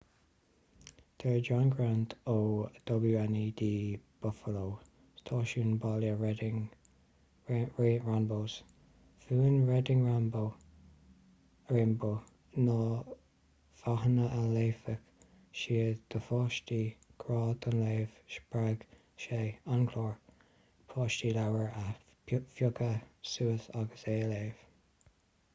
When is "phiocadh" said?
22.55-23.29